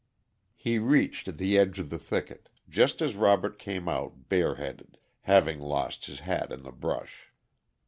[0.55, 5.59] He reached the edge of the thicket just as Robert came out bare headed, having
[5.59, 7.31] lost his hat in the brush.